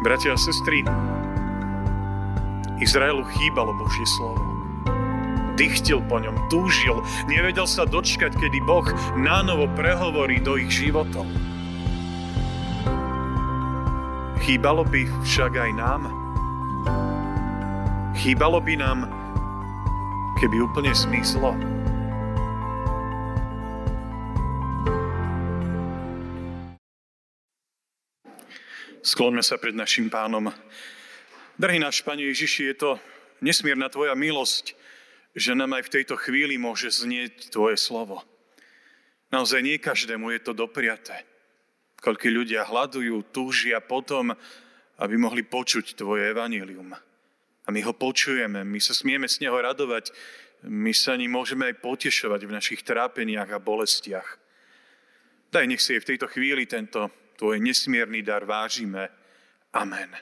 Bratia 0.00 0.32
a 0.32 0.40
sestry, 0.40 0.80
Izraelu 2.80 3.20
chýbalo 3.36 3.76
Božie 3.76 4.08
slovo. 4.08 4.40
Dychtil 5.60 6.00
po 6.08 6.16
ňom, 6.16 6.48
túžil, 6.48 7.04
nevedel 7.28 7.68
sa 7.68 7.84
dočkať, 7.84 8.32
kedy 8.32 8.64
Boh 8.64 8.88
nánovo 9.20 9.68
prehovorí 9.76 10.40
do 10.40 10.56
ich 10.56 10.72
životov. 10.72 11.28
Chýbalo 14.40 14.88
by 14.88 15.04
však 15.20 15.52
aj 15.68 15.70
nám. 15.76 16.02
Chýbalo 18.16 18.56
by 18.64 18.80
nám, 18.80 19.04
keby 20.40 20.64
úplne 20.64 20.96
smyslo. 20.96 21.52
Skloňme 29.20 29.44
sa 29.44 29.60
pred 29.60 29.76
našim 29.76 30.08
pánom. 30.08 30.48
Drahý 31.60 31.76
náš 31.76 32.00
Pane 32.00 32.24
Ježiši, 32.32 32.72
je 32.72 32.76
to 32.80 32.90
nesmierna 33.44 33.92
Tvoja 33.92 34.16
milosť, 34.16 34.72
že 35.36 35.52
nám 35.52 35.76
aj 35.76 35.92
v 35.92 35.92
tejto 35.92 36.16
chvíli 36.16 36.56
môže 36.56 36.88
znieť 36.88 37.52
Tvoje 37.52 37.76
slovo. 37.76 38.24
Naozaj 39.28 39.60
nie 39.60 39.76
každému 39.76 40.32
je 40.32 40.40
to 40.40 40.56
dopriaté. 40.56 41.28
Koľko 42.00 42.32
ľudia 42.32 42.64
hľadujú, 42.64 43.28
túžia 43.28 43.84
potom, 43.84 44.32
aby 44.96 45.14
mohli 45.20 45.44
počuť 45.44 46.00
Tvoje 46.00 46.32
evanílium. 46.32 46.96
A 46.96 47.68
my 47.68 47.80
ho 47.84 47.92
počujeme, 47.92 48.64
my 48.64 48.80
sa 48.80 48.96
smieme 48.96 49.28
z 49.28 49.44
neho 49.44 49.60
radovať, 49.60 50.16
my 50.64 50.96
sa 50.96 51.20
ním 51.20 51.36
môžeme 51.36 51.68
aj 51.68 51.84
potešovať 51.84 52.48
v 52.48 52.56
našich 52.56 52.80
trápeniach 52.88 53.52
a 53.52 53.60
bolestiach. 53.60 54.40
Daj, 55.52 55.68
nech 55.68 55.84
si 55.84 55.92
aj 55.92 56.08
v 56.08 56.16
tejto 56.16 56.24
chvíli 56.32 56.64
tento 56.64 57.12
Tvoj 57.40 57.56
nesmierny 57.56 58.20
dar 58.20 58.44
vážime. 58.44 59.08
Amen. 59.72 60.12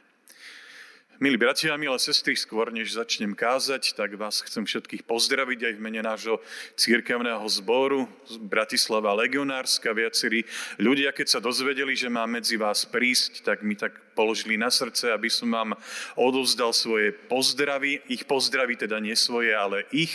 Milí 1.18 1.34
bratia 1.34 1.74
milé 1.74 1.98
sestry, 1.98 2.38
skôr 2.38 2.70
než 2.70 2.94
začnem 2.94 3.34
kázať, 3.34 3.98
tak 3.98 4.14
vás 4.14 4.38
chcem 4.38 4.62
všetkých 4.62 5.02
pozdraviť 5.02 5.66
aj 5.66 5.74
v 5.74 5.82
mene 5.82 5.98
nášho 5.98 6.38
církevného 6.78 7.42
zboru 7.50 8.06
z 8.22 8.38
Bratislava 8.38 9.18
Legionárska. 9.18 9.90
Viacerí 9.98 10.46
ľudia, 10.78 11.10
keď 11.10 11.26
sa 11.26 11.40
dozvedeli, 11.42 11.98
že 11.98 12.06
má 12.06 12.22
medzi 12.30 12.54
vás 12.54 12.86
prísť, 12.86 13.42
tak 13.42 13.66
mi 13.66 13.74
tak 13.74 13.98
položili 14.14 14.54
na 14.54 14.70
srdce, 14.70 15.10
aby 15.10 15.26
som 15.26 15.50
vám 15.50 15.74
odovzdal 16.14 16.70
svoje 16.70 17.10
pozdravy. 17.10 17.98
Ich 18.06 18.30
pozdravy 18.30 18.78
teda 18.78 19.02
nie 19.02 19.18
svoje, 19.18 19.58
ale 19.58 19.90
ich. 19.90 20.14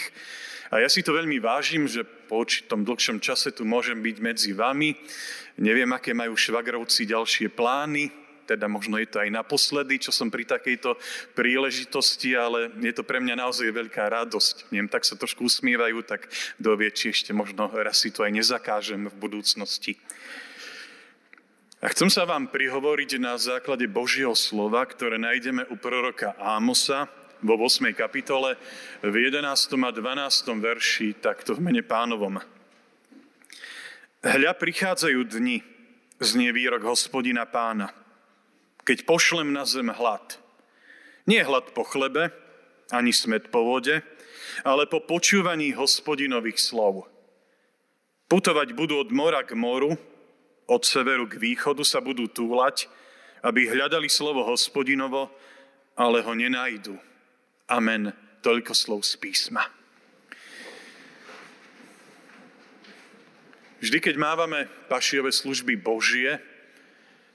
A 0.72 0.80
ja 0.80 0.88
si 0.88 1.03
to 1.03 1.13
veľmi 1.13 1.38
vážim, 1.44 1.83
že 1.83 2.08
po 2.31 2.41
určitom 2.41 2.81
dlhšom 2.81 3.19
čase 3.22 3.53
tu 3.53 3.61
môžem 3.61 4.00
byť 4.00 4.17
medzi 4.23 4.58
vami. 4.58 4.97
Neviem, 5.62 5.90
aké 5.94 6.18
majú 6.18 6.34
švagrovci 6.34 7.06
ďalšie 7.06 7.54
plány, 7.54 8.09
teda 8.44 8.68
možno 8.68 9.00
je 9.00 9.08
to 9.08 9.23
aj 9.23 9.32
naposledy, 9.32 10.04
čo 10.04 10.12
som 10.12 10.28
pri 10.28 10.44
takejto 10.44 11.00
príležitosti, 11.32 12.36
ale 12.36 12.76
je 12.84 12.92
to 12.92 13.08
pre 13.08 13.23
mňa 13.23 13.40
naozaj 13.40 13.72
veľká 13.72 14.04
radosť. 14.12 14.74
Neviem, 14.76 14.92
tak 14.92 15.08
sa 15.08 15.16
trošku 15.16 15.48
usmievajú, 15.48 16.04
tak 16.04 16.28
dovie, 16.59 16.92
či 16.92 17.16
ešte 17.16 17.31
možno 17.31 17.72
raz 17.72 18.04
si 18.04 18.12
to 18.12 18.28
aj 18.28 18.36
nezakážem 18.36 19.08
v 19.08 19.16
budúcnosti. 19.16 19.96
A 21.84 21.92
chcem 21.92 22.08
sa 22.08 22.24
vám 22.24 22.48
prihovoriť 22.48 23.20
na 23.20 23.36
základe 23.36 23.84
Božieho 23.92 24.31
slova, 24.40 24.88
ktoré 24.88 25.20
nájdeme 25.20 25.68
u 25.68 25.76
proroka 25.76 26.31
Ámosa 26.40 27.12
vo 27.44 27.59
8. 27.59 27.92
kapitole 27.92 28.56
v 29.04 29.16
11. 29.28 29.44
a 29.84 29.92
12. 29.92 30.64
verši 30.64 31.20
takto 31.20 31.52
v 31.52 31.59
mene 31.59 31.84
pánovom. 31.84 32.40
Hľa 34.23 34.55
prichádzajú 34.55 35.19
dni, 35.27 35.59
znie 36.23 36.49
výrok 36.55 36.88
hospodina 36.88 37.43
pána– 37.43 37.91
keď 38.83 39.07
pošlem 39.07 39.55
na 39.55 39.63
zem 39.63 39.88
hlad. 39.88 40.39
Nie 41.23 41.47
hlad 41.47 41.71
po 41.71 41.88
chlebe, 41.88 42.35
ani 42.91 43.16
smet 43.16 43.47
po 43.47 43.63
vode, 43.63 44.03
ale 44.67 44.83
po 44.85 45.00
počúvaní 45.00 45.72
hospodinových 45.72 46.59
slov. 46.59 47.07
Putovať 48.28 48.75
budú 48.75 49.00
od 49.00 49.09
mora 49.16 49.41
k 49.47 49.56
moru, 49.56 49.95
od 50.67 50.83
severu 50.83 51.28
k 51.31 51.39
východu 51.39 51.83
sa 51.88 52.03
budú 52.03 52.28
túlať, 52.28 52.91
aby 53.44 53.72
hľadali 53.72 54.12
slovo 54.12 54.44
hospodinovo, 54.44 55.31
ale 55.95 56.19
ho 56.23 56.33
nenajdu. 56.35 56.95
Amen. 57.72 58.12
Toľko 58.44 58.75
slov 58.75 59.07
z 59.07 59.16
písma. 59.16 59.63
Vždy, 63.83 63.99
keď 63.99 64.16
mávame 64.16 64.71
pašiové 64.88 65.35
služby 65.35 65.75
Božie, 65.75 66.39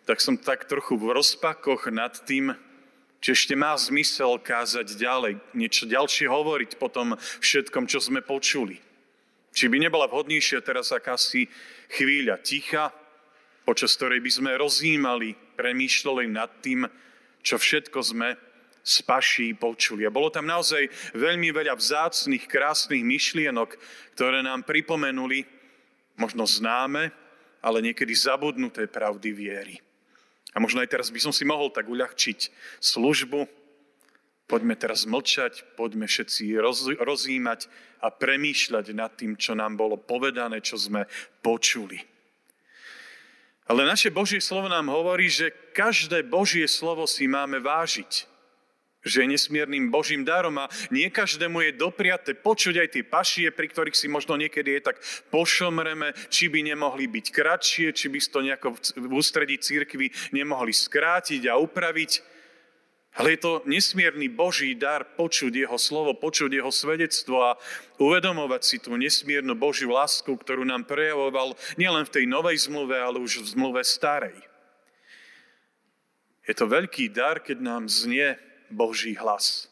tak 0.09 0.17
som 0.17 0.33
tak 0.41 0.65
trochu 0.65 0.97
v 0.97 1.13
rozpakoch 1.13 1.93
nad 1.93 2.17
tým, 2.25 2.57
či 3.21 3.37
ešte 3.37 3.53
má 3.53 3.77
zmysel 3.77 4.41
kázať 4.41 4.97
ďalej, 4.97 5.37
niečo 5.53 5.85
ďalšie 5.85 6.25
hovoriť 6.25 6.81
po 6.81 6.89
tom 6.89 7.21
všetkom, 7.45 7.85
čo 7.85 8.01
sme 8.01 8.25
počuli. 8.25 8.81
Či 9.53 9.69
by 9.69 9.77
nebola 9.77 10.09
vhodnejšia 10.09 10.65
teraz 10.65 10.89
akási 10.89 11.53
chvíľa 11.93 12.41
ticha, 12.41 12.97
počas 13.69 13.93
ktorej 14.01 14.25
by 14.25 14.31
sme 14.33 14.51
rozjímali, 14.57 15.37
premýšľali 15.53 16.33
nad 16.33 16.49
tým, 16.65 16.89
čo 17.45 17.61
všetko 17.61 17.99
sme 18.01 18.41
z 18.81 18.97
paší 19.05 19.53
počuli. 19.53 20.09
A 20.09 20.15
bolo 20.17 20.33
tam 20.33 20.49
naozaj 20.49 21.13
veľmi 21.13 21.53
veľa 21.53 21.77
vzácných, 21.77 22.49
krásnych 22.49 23.05
myšlienok, 23.05 23.77
ktoré 24.17 24.41
nám 24.41 24.65
pripomenuli 24.65 25.58
možno 26.19 26.45
známe, 26.45 27.15
ale 27.63 27.79
niekedy 27.81 28.13
zabudnuté 28.13 28.91
pravdy 28.91 29.31
viery. 29.31 29.77
A 30.53 30.59
možno 30.59 30.83
aj 30.83 30.91
teraz 30.91 31.09
by 31.15 31.21
som 31.23 31.33
si 31.33 31.47
mohol 31.47 31.71
tak 31.71 31.87
uľahčiť 31.87 32.51
službu. 32.83 33.47
Poďme 34.49 34.75
teraz 34.75 35.05
mlčať, 35.05 35.77
poďme 35.77 36.09
všetci 36.09 36.57
roz, 36.59 36.89
rozímať 36.99 37.69
a 38.01 38.09
premýšľať 38.09 38.87
nad 38.97 39.13
tým, 39.13 39.37
čo 39.37 39.53
nám 39.53 39.77
bolo 39.77 40.01
povedané, 40.01 40.65
čo 40.65 40.81
sme 40.81 41.05
počuli. 41.45 42.01
Ale 43.69 43.85
naše 43.85 44.09
Božie 44.09 44.41
slovo 44.41 44.73
nám 44.73 44.89
hovorí, 44.89 45.29
že 45.29 45.53
každé 45.77 46.25
Božie 46.25 46.65
slovo 46.65 47.05
si 47.05 47.29
máme 47.29 47.61
vážiť 47.61 48.38
že 49.07 49.23
je 49.23 49.31
nesmiernym 49.31 49.95
Božím 49.95 50.27
darom 50.27 50.59
a 50.59 50.71
nie 50.91 51.07
každému 51.07 51.63
je 51.63 51.79
dopriate 51.79 52.35
počuť 52.35 52.75
aj 52.83 52.89
tie 52.91 53.05
pašie, 53.07 53.49
pri 53.55 53.71
ktorých 53.71 53.95
si 53.95 54.11
možno 54.11 54.35
niekedy 54.35 54.79
je 54.79 54.83
tak 54.91 54.99
pošomreme, 55.31 56.11
či 56.27 56.51
by 56.51 56.67
nemohli 56.67 57.07
byť 57.07 57.27
kratšie, 57.31 57.95
či 57.95 58.07
by 58.11 58.19
to 58.19 58.41
nejako 58.43 58.69
v 58.99 59.13
ústredí 59.15 59.57
církvy 59.63 60.11
nemohli 60.35 60.75
skrátiť 60.75 61.47
a 61.47 61.55
upraviť. 61.63 62.39
Ale 63.19 63.35
je 63.35 63.41
to 63.43 63.53
nesmierny 63.67 64.31
Boží 64.31 64.79
dar 64.79 65.03
počuť 65.19 65.51
Jeho 65.51 65.75
slovo, 65.75 66.15
počuť 66.15 66.55
Jeho 66.55 66.71
svedectvo 66.71 67.51
a 67.51 67.59
uvedomovať 67.99 68.63
si 68.63 68.77
tú 68.79 68.95
nesmiernu 68.95 69.59
Božiu 69.59 69.91
lásku, 69.91 70.31
ktorú 70.31 70.63
nám 70.63 70.87
prejavoval 70.87 71.59
nielen 71.75 72.07
v 72.07 72.15
tej 72.15 72.25
novej 72.31 72.71
zmluve, 72.71 72.95
ale 72.95 73.19
už 73.19 73.43
v 73.43 73.51
zmluve 73.59 73.83
starej. 73.83 74.39
Je 76.47 76.55
to 76.55 76.71
veľký 76.71 77.11
dar, 77.11 77.43
keď 77.43 77.59
nám 77.59 77.91
znie 77.91 78.39
Boží 78.71 79.17
hlas. 79.17 79.69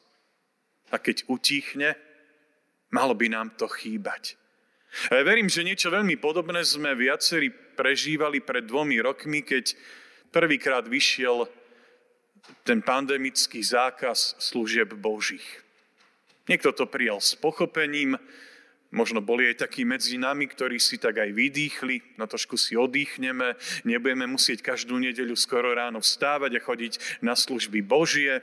A 0.90 0.98
keď 0.98 1.26
utichne, 1.26 1.98
malo 2.90 3.14
by 3.14 3.26
nám 3.30 3.54
to 3.58 3.66
chýbať. 3.66 4.38
A 5.10 5.20
ja 5.20 5.22
verím, 5.26 5.50
že 5.50 5.66
niečo 5.66 5.92
veľmi 5.92 6.16
podobné 6.16 6.62
sme 6.64 6.96
viacerí 6.96 7.50
prežívali 7.50 8.40
pred 8.40 8.64
dvomi 8.64 8.96
rokmi, 9.02 9.44
keď 9.44 9.76
prvýkrát 10.32 10.88
vyšiel 10.88 11.44
ten 12.62 12.80
pandemický 12.80 13.60
zákaz 13.60 14.38
služieb 14.38 14.94
Božích. 14.94 15.44
Niekto 16.46 16.70
to 16.70 16.86
prijal 16.86 17.18
s 17.18 17.34
pochopením, 17.34 18.16
Možno 18.94 19.18
boli 19.18 19.50
aj 19.50 19.66
takí 19.66 19.82
medzi 19.82 20.14
nami, 20.14 20.46
ktorí 20.46 20.78
si 20.78 20.96
tak 20.96 21.18
aj 21.18 21.34
vydýchli, 21.34 22.16
na 22.16 22.30
trošku 22.30 22.54
si 22.54 22.78
odýchneme, 22.78 23.58
nebudeme 23.82 24.30
musieť 24.30 24.62
každú 24.62 25.02
nedeľu 25.02 25.34
skoro 25.34 25.74
ráno 25.74 25.98
vstávať 25.98 26.56
a 26.56 26.64
chodiť 26.64 26.92
na 27.18 27.34
služby 27.34 27.82
Božie. 27.82 28.40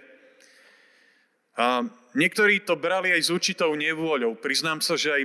A 1.54 1.86
niektorí 2.18 2.66
to 2.66 2.74
brali 2.74 3.14
aj 3.14 3.30
s 3.30 3.34
určitou 3.34 3.74
nevôľou. 3.78 4.38
Priznám 4.42 4.82
sa, 4.82 4.98
že 4.98 5.14
aj 5.14 5.24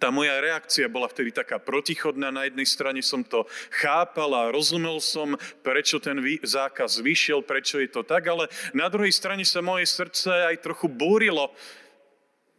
tá 0.00 0.08
moja 0.08 0.40
reakcia 0.40 0.88
bola 0.88 1.08
vtedy 1.08 1.32
taká 1.32 1.60
protichodná. 1.60 2.32
Na 2.32 2.48
jednej 2.48 2.64
strane 2.64 3.00
som 3.04 3.20
to 3.24 3.44
chápal 3.72 4.32
a 4.32 4.52
rozumel 4.52 5.00
som, 5.00 5.36
prečo 5.60 6.00
ten 6.00 6.20
zákaz 6.40 7.00
vyšiel, 7.04 7.44
prečo 7.44 7.76
je 7.80 7.88
to 7.92 8.02
tak, 8.04 8.24
ale 8.28 8.48
na 8.72 8.88
druhej 8.88 9.12
strane 9.12 9.44
sa 9.44 9.60
moje 9.60 9.88
srdce 9.88 10.48
aj 10.52 10.64
trochu 10.64 10.88
búrilo. 10.88 11.52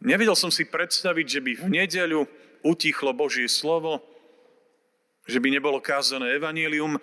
Nevedel 0.04 0.36
som 0.36 0.52
si 0.52 0.68
predstaviť, 0.68 1.26
že 1.26 1.40
by 1.40 1.52
v 1.58 1.66
nedeľu 1.80 2.20
utichlo 2.64 3.12
Božie 3.16 3.48
slovo, 3.48 4.00
že 5.24 5.40
by 5.40 5.48
nebolo 5.48 5.80
kázané 5.80 6.36
evanílium 6.36 7.00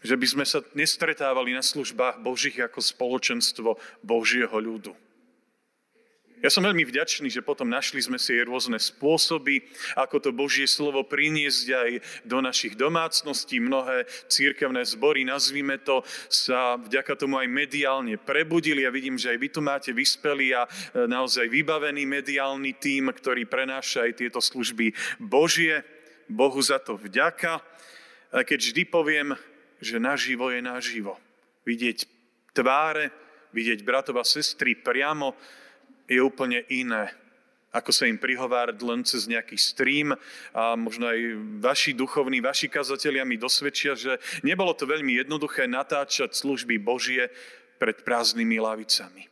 že 0.00 0.16
by 0.16 0.26
sme 0.26 0.44
sa 0.48 0.64
nestretávali 0.72 1.52
na 1.52 1.64
službách 1.64 2.20
Božích 2.24 2.60
ako 2.60 2.80
spoločenstvo 2.80 3.76
Božieho 4.04 4.56
ľudu. 4.56 4.92
Ja 6.40 6.48
som 6.48 6.64
veľmi 6.64 6.88
vďačný, 6.88 7.28
že 7.28 7.44
potom 7.44 7.68
našli 7.68 8.00
sme 8.00 8.16
si 8.16 8.32
rôzne 8.40 8.80
spôsoby, 8.80 9.60
ako 9.92 10.16
to 10.24 10.30
Božie 10.32 10.64
slovo 10.64 11.04
priniesť 11.04 11.66
aj 11.68 11.90
do 12.24 12.40
našich 12.40 12.80
domácností. 12.80 13.60
Mnohé 13.60 14.08
církevné 14.24 14.80
zbory, 14.88 15.28
nazvime 15.28 15.76
to, 15.76 16.00
sa 16.32 16.80
vďaka 16.80 17.12
tomu 17.20 17.36
aj 17.36 17.44
mediálne 17.44 18.16
prebudili. 18.16 18.88
Ja 18.88 18.92
vidím, 18.92 19.20
že 19.20 19.36
aj 19.36 19.38
vy 19.38 19.48
tu 19.52 19.60
máte 19.60 19.92
vyspelý 19.92 20.56
a 20.56 20.64
e, 20.64 20.68
naozaj 21.04 21.44
vybavený 21.44 22.08
mediálny 22.08 22.72
tím, 22.80 23.12
ktorý 23.12 23.44
prenáša 23.44 24.08
aj 24.08 24.24
tieto 24.24 24.40
služby 24.40 24.96
Božie. 25.20 25.84
Bohu 26.24 26.62
za 26.64 26.80
to 26.80 26.96
vďaka. 26.96 27.60
Keď 28.32 28.58
vždy 28.62 28.82
poviem, 28.88 29.34
že 29.80 29.96
naživo 29.96 30.52
je 30.52 30.60
naživo. 30.60 31.16
Vidieť 31.64 32.04
tváre, 32.52 33.10
vidieť 33.50 33.80
bratov 33.82 34.20
a 34.20 34.24
sestry 34.24 34.76
priamo, 34.78 35.34
je 36.10 36.18
úplne 36.20 36.62
iné, 36.68 37.10
ako 37.70 37.94
sa 37.94 38.10
im 38.10 38.18
prihovárať 38.18 38.78
len 38.82 39.06
cez 39.06 39.30
nejaký 39.30 39.54
stream 39.54 40.10
a 40.50 40.74
možno 40.74 41.06
aj 41.06 41.18
vaši 41.62 41.94
duchovní, 41.94 42.42
vaši 42.42 42.66
kazatelia 42.66 43.22
mi 43.22 43.38
dosvedčia, 43.38 43.94
že 43.94 44.18
nebolo 44.42 44.74
to 44.74 44.90
veľmi 44.90 45.22
jednoduché 45.22 45.70
natáčať 45.70 46.34
služby 46.34 46.82
Božie 46.82 47.30
pred 47.78 48.02
prázdnymi 48.02 48.58
lavicami. 48.58 49.30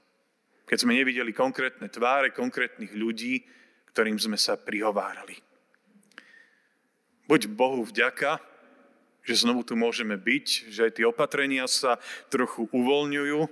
Keď 0.71 0.79
sme 0.79 0.95
nevideli 0.95 1.35
konkrétne 1.35 1.91
tváre 1.91 2.31
konkrétnych 2.31 2.95
ľudí, 2.95 3.43
ktorým 3.91 4.21
sme 4.21 4.39
sa 4.39 4.55
prihovárali. 4.55 5.35
Buď 7.27 7.50
Bohu 7.50 7.83
vďaka, 7.83 8.39
že 9.29 9.45
znovu 9.45 9.61
tu 9.61 9.77
môžeme 9.77 10.17
byť, 10.17 10.73
že 10.73 10.89
aj 10.89 10.93
tie 10.97 11.05
opatrenia 11.05 11.69
sa 11.69 12.01
trochu 12.33 12.65
uvoľňujú. 12.73 13.45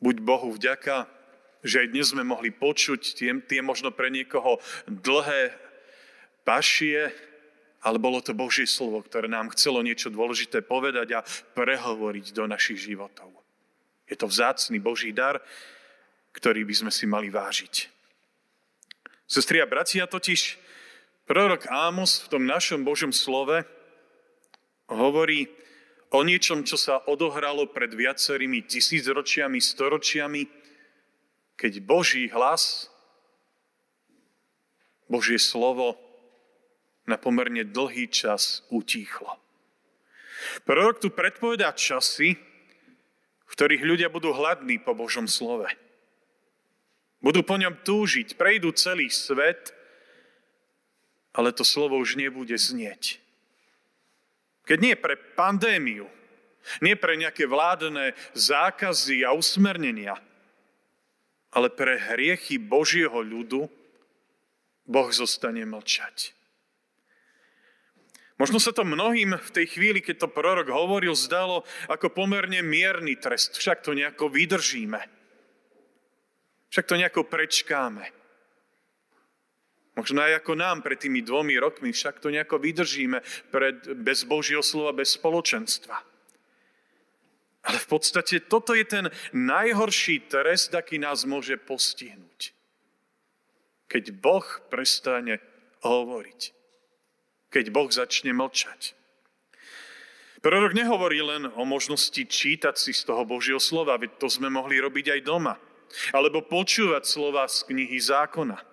Buď 0.00 0.16
Bohu 0.24 0.48
vďaka, 0.48 1.12
že 1.60 1.84
aj 1.84 1.92
dnes 1.92 2.08
sme 2.08 2.24
mohli 2.24 2.48
počuť 2.48 3.12
tie, 3.12 3.36
tie 3.44 3.60
možno 3.60 3.92
pre 3.92 4.08
niekoho 4.08 4.56
dlhé 4.88 5.52
pašie, 6.48 7.12
ale 7.84 8.00
bolo 8.00 8.24
to 8.24 8.32
Božie 8.32 8.64
slovo, 8.64 9.04
ktoré 9.04 9.28
nám 9.28 9.52
chcelo 9.52 9.84
niečo 9.84 10.08
dôležité 10.08 10.64
povedať 10.64 11.20
a 11.20 11.24
prehovoriť 11.52 12.32
do 12.32 12.48
našich 12.48 12.80
životov. 12.80 13.28
Je 14.08 14.16
to 14.16 14.24
vzácný 14.24 14.80
Boží 14.80 15.12
dar, 15.12 15.44
ktorý 16.32 16.64
by 16.64 16.74
sme 16.80 16.92
si 16.94 17.04
mali 17.04 17.28
vážiť. 17.28 17.92
Sestri 19.28 19.60
a 19.60 19.68
bratia, 19.68 20.08
totiž 20.08 20.56
prorok 21.28 21.68
Ámos 21.68 22.24
v 22.24 22.30
tom 22.32 22.48
našom 22.48 22.88
Božom 22.88 23.12
slove 23.12 23.68
hovorí 24.94 25.48
o 26.12 26.20
niečom, 26.20 26.62
čo 26.62 26.76
sa 26.76 27.00
odohralo 27.08 27.70
pred 27.72 27.92
viacerými 27.92 28.68
tisícročiami, 28.68 29.58
storočiami, 29.58 30.42
keď 31.56 31.72
Boží 31.84 32.28
hlas, 32.28 32.92
Božie 35.08 35.40
slovo 35.40 36.00
na 37.04 37.20
pomerne 37.20 37.64
dlhý 37.68 38.08
čas 38.08 38.64
utíchlo. 38.72 39.36
Prorok 40.66 40.98
tu 40.98 41.08
predpovedá 41.12 41.70
časy, 41.76 42.34
v 43.46 43.52
ktorých 43.52 43.84
ľudia 43.84 44.08
budú 44.08 44.32
hladní 44.32 44.80
po 44.80 44.96
Božom 44.96 45.28
slove. 45.28 45.68
Budú 47.22 47.46
po 47.46 47.54
ňom 47.54 47.78
túžiť, 47.86 48.34
prejdú 48.34 48.74
celý 48.74 49.06
svet, 49.06 49.70
ale 51.30 51.54
to 51.54 51.62
slovo 51.62 51.94
už 52.02 52.18
nebude 52.18 52.58
znieť. 52.58 53.21
Keď 54.72 54.80
nie 54.80 54.96
pre 54.96 55.20
pandémiu, 55.36 56.08
nie 56.80 56.96
pre 56.96 57.12
nejaké 57.20 57.44
vládne 57.44 58.16
zákazy 58.32 59.20
a 59.20 59.36
usmernenia, 59.36 60.16
ale 61.52 61.68
pre 61.68 62.00
hriechy 62.00 62.56
Božieho 62.56 63.20
ľudu 63.20 63.68
Boh 64.88 65.08
zostane 65.12 65.60
mlčať. 65.68 66.32
Možno 68.40 68.56
sa 68.56 68.72
to 68.72 68.88
mnohým 68.88 69.36
v 69.36 69.50
tej 69.52 69.76
chvíli, 69.76 70.00
keď 70.00 70.24
to 70.24 70.32
prorok 70.32 70.72
hovoril, 70.72 71.12
zdalo 71.12 71.68
ako 71.92 72.08
pomerne 72.08 72.64
mierny 72.64 73.20
trest. 73.20 73.60
Však 73.60 73.84
to 73.84 73.92
nejako 73.92 74.32
vydržíme. 74.32 75.04
Však 76.72 76.88
to 76.88 76.96
nejako 76.96 77.28
prečkáme. 77.28 78.21
Možno 79.92 80.24
aj 80.24 80.40
ako 80.40 80.56
nám 80.56 80.80
pred 80.80 80.96
tými 80.96 81.20
dvomi 81.20 81.60
rokmi, 81.60 81.92
však 81.92 82.16
to 82.16 82.32
nejako 82.32 82.56
vydržíme 82.56 83.20
pred, 83.52 83.76
bez 84.00 84.24
Božieho 84.24 84.64
slova, 84.64 84.96
bez 84.96 85.20
spoločenstva. 85.20 86.00
Ale 87.62 87.78
v 87.78 87.86
podstate 87.86 88.42
toto 88.42 88.72
je 88.74 88.82
ten 88.88 89.06
najhorší 89.36 90.26
trest, 90.32 90.72
aký 90.74 90.98
nás 90.98 91.28
môže 91.28 91.60
postihnúť. 91.60 92.56
Keď 93.86 94.04
Boh 94.16 94.48
prestane 94.72 95.38
hovoriť. 95.84 96.40
Keď 97.52 97.64
Boh 97.68 97.92
začne 97.92 98.32
mlčať. 98.32 98.96
Prorok 100.42 100.74
nehovorí 100.74 101.22
len 101.22 101.52
o 101.54 101.62
možnosti 101.62 102.18
čítať 102.18 102.74
si 102.74 102.90
z 102.90 103.06
toho 103.06 103.22
Božieho 103.22 103.62
slova, 103.62 103.94
veď 103.94 104.18
to 104.18 104.26
sme 104.26 104.50
mohli 104.50 104.82
robiť 104.82 105.14
aj 105.14 105.20
doma. 105.22 105.54
Alebo 106.10 106.42
počúvať 106.42 107.06
slova 107.06 107.46
z 107.46 107.62
knihy 107.68 108.00
zákona. 108.00 108.71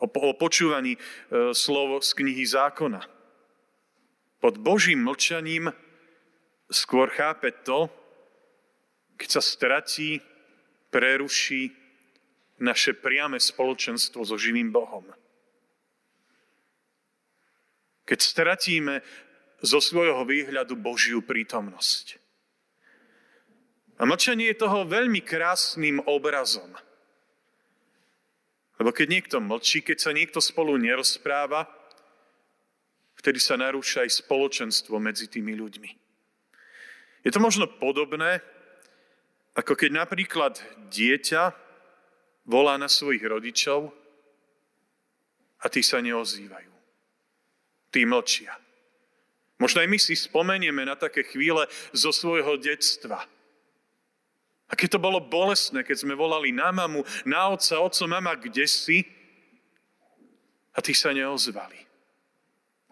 O, 0.00 0.08
o 0.08 0.32
počúvaní 0.32 0.96
e, 0.96 1.00
slovo 1.52 2.00
z 2.00 2.10
knihy 2.16 2.44
zákona. 2.48 3.04
Pod 4.40 4.56
Božím 4.56 5.04
mlčaním 5.04 5.68
skôr 6.72 7.12
chápe 7.12 7.52
to, 7.60 7.92
keď 9.20 9.28
sa 9.28 9.42
stratí, 9.44 10.24
preruší 10.88 11.76
naše 12.60 12.96
priame 12.96 13.36
spoločenstvo 13.36 14.24
so 14.24 14.40
živým 14.40 14.72
Bohom. 14.72 15.04
Keď 18.08 18.18
stratíme 18.20 19.04
zo 19.60 19.78
svojho 19.78 20.24
výhľadu 20.24 20.76
Božiu 20.80 21.20
prítomnosť. 21.20 22.16
A 24.00 24.08
mlčanie 24.08 24.48
je 24.48 24.64
toho 24.64 24.88
veľmi 24.88 25.20
krásnym 25.20 26.00
obrazom. 26.08 26.72
Lebo 28.80 28.96
keď 28.96 29.06
niekto 29.12 29.36
mlčí, 29.44 29.84
keď 29.84 29.98
sa 30.00 30.16
niekto 30.16 30.40
spolu 30.40 30.80
nerozpráva, 30.80 31.68
vtedy 33.20 33.36
sa 33.36 33.60
narúša 33.60 34.08
aj 34.08 34.24
spoločenstvo 34.24 34.96
medzi 34.96 35.28
tými 35.28 35.52
ľuďmi. 35.52 35.90
Je 37.20 37.28
to 37.28 37.36
možno 37.36 37.68
podobné, 37.68 38.40
ako 39.52 39.76
keď 39.76 39.90
napríklad 39.92 40.56
dieťa 40.88 41.52
volá 42.48 42.80
na 42.80 42.88
svojich 42.88 43.20
rodičov 43.20 43.92
a 45.60 45.68
tí 45.68 45.84
sa 45.84 46.00
neozývajú. 46.00 46.72
Tí 47.92 48.08
mlčia. 48.08 48.56
Možno 49.60 49.84
aj 49.84 49.92
my 49.92 49.98
si 50.00 50.16
spomenieme 50.16 50.88
na 50.88 50.96
také 50.96 51.20
chvíle 51.28 51.68
zo 51.92 52.16
svojho 52.16 52.56
detstva. 52.56 53.28
A 54.70 54.78
keď 54.78 54.96
to 54.96 55.00
bolo 55.02 55.18
bolestné, 55.18 55.82
keď 55.82 56.06
sme 56.06 56.14
volali 56.14 56.54
na 56.54 56.70
mamu, 56.70 57.02
na 57.26 57.50
otca, 57.50 57.82
otco, 57.82 58.06
mama, 58.06 58.38
kde 58.38 58.70
si? 58.70 59.02
A 60.70 60.78
tí 60.78 60.94
sa 60.94 61.10
neozvali. 61.10 61.76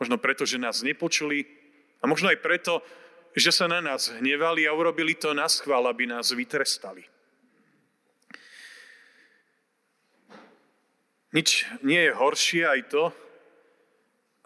Možno 0.03 0.19
preto, 0.19 0.43
že 0.43 0.59
nás 0.59 0.83
nepočuli 0.83 1.47
a 2.03 2.11
možno 2.11 2.35
aj 2.35 2.39
preto, 2.43 2.83
že 3.39 3.55
sa 3.55 3.71
na 3.71 3.79
nás 3.79 4.11
hnevali 4.11 4.67
a 4.67 4.75
urobili 4.75 5.15
to 5.15 5.31
na 5.31 5.47
schvál, 5.47 5.87
aby 5.87 6.11
nás 6.11 6.35
vytrestali. 6.35 7.07
Nič 11.31 11.69
nie 11.85 12.09
je 12.09 12.13
horšie 12.17 12.63
aj 12.67 12.81
to, 12.91 13.05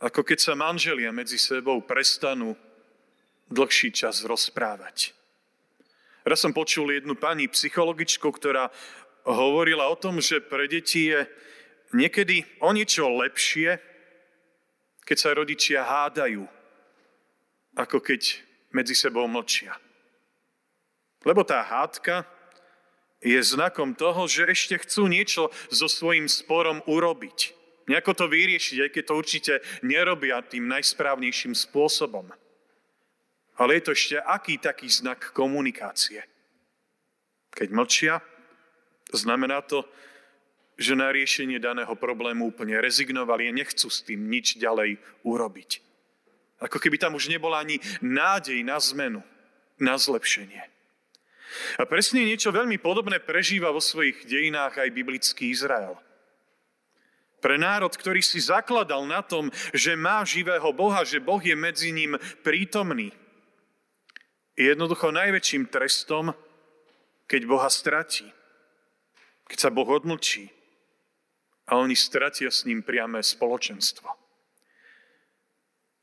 ako 0.02 0.20
keď 0.26 0.38
sa 0.42 0.58
manželia 0.58 1.14
medzi 1.14 1.38
sebou 1.38 1.78
prestanú 1.80 2.58
dlhší 3.46 3.94
čas 3.94 4.26
rozprávať. 4.26 5.14
Raz 6.22 6.38
som 6.38 6.54
počul 6.54 6.94
jednu 6.94 7.18
pani 7.18 7.50
psychologičku, 7.50 8.30
ktorá 8.30 8.70
hovorila 9.26 9.90
o 9.90 9.98
tom, 9.98 10.22
že 10.22 10.38
pre 10.38 10.70
deti 10.70 11.10
je 11.10 11.26
niekedy 11.94 12.46
o 12.62 12.70
niečo 12.70 13.10
lepšie, 13.10 13.78
keď 15.02 15.16
sa 15.18 15.34
rodičia 15.34 15.82
hádajú, 15.82 16.46
ako 17.74 17.98
keď 17.98 18.38
medzi 18.70 18.94
sebou 18.94 19.26
mlčia. 19.26 19.74
Lebo 21.26 21.42
tá 21.42 21.62
hádka 21.62 22.26
je 23.22 23.38
znakom 23.38 23.94
toho, 23.94 24.26
že 24.26 24.50
ešte 24.50 24.74
chcú 24.82 25.06
niečo 25.06 25.50
so 25.70 25.86
svojím 25.86 26.26
sporom 26.26 26.82
urobiť. 26.90 27.54
Nejako 27.86 28.14
to 28.14 28.24
vyriešiť, 28.30 28.78
aj 28.78 28.90
keď 28.94 29.02
to 29.06 29.14
určite 29.14 29.54
nerobia 29.82 30.42
tým 30.42 30.70
najsprávnejším 30.70 31.54
spôsobom. 31.54 32.30
Ale 33.62 33.78
je 33.78 33.86
to 33.86 33.94
ešte 33.94 34.18
aký 34.18 34.58
taký 34.58 34.90
znak 34.90 35.30
komunikácie. 35.30 36.26
Keď 37.54 37.68
mlčia, 37.70 38.18
znamená 39.14 39.62
to, 39.62 39.86
že 40.74 40.98
na 40.98 41.14
riešenie 41.14 41.62
daného 41.62 41.94
problému 41.94 42.50
úplne 42.50 42.74
rezignovali 42.82 43.46
a 43.46 43.54
nechcú 43.54 43.86
s 43.86 44.02
tým 44.02 44.26
nič 44.26 44.58
ďalej 44.58 44.98
urobiť. 45.22 45.70
Ako 46.58 46.82
keby 46.82 46.98
tam 46.98 47.14
už 47.14 47.30
nebola 47.30 47.62
ani 47.62 47.78
nádej 48.02 48.66
na 48.66 48.82
zmenu, 48.82 49.22
na 49.78 49.94
zlepšenie. 49.94 50.66
A 51.78 51.86
presne 51.86 52.26
niečo 52.26 52.50
veľmi 52.50 52.82
podobné 52.82 53.22
prežíva 53.22 53.70
vo 53.70 53.78
svojich 53.78 54.26
dejinách 54.26 54.74
aj 54.74 54.90
biblický 54.90 55.54
Izrael. 55.54 55.94
Pre 57.38 57.56
národ, 57.58 57.94
ktorý 57.94 58.26
si 58.26 58.42
zakladal 58.42 59.06
na 59.06 59.22
tom, 59.22 59.54
že 59.70 59.94
má 59.94 60.26
živého 60.26 60.66
Boha, 60.74 61.06
že 61.06 61.22
Boh 61.22 61.42
je 61.42 61.54
medzi 61.54 61.94
ním 61.94 62.18
prítomný, 62.42 63.14
je 64.56 64.68
jednoducho 64.68 65.08
najväčším 65.12 65.72
trestom, 65.72 66.36
keď 67.26 67.40
Boha 67.48 67.70
stratí. 67.72 68.28
Keď 69.48 69.58
sa 69.58 69.70
Boh 69.72 69.88
odmlčí 69.88 70.48
a 71.68 71.80
oni 71.80 71.96
stratia 71.96 72.52
s 72.52 72.64
ním 72.68 72.84
priame 72.84 73.20
spoločenstvo. 73.20 74.08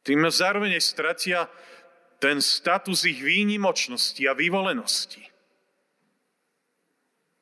Tým 0.06 0.26
zároveň 0.32 0.82
stratia 0.82 1.46
ten 2.20 2.44
status 2.44 3.08
ich 3.08 3.24
výnimočnosti 3.24 4.20
a 4.28 4.36
vyvolenosti. 4.36 5.24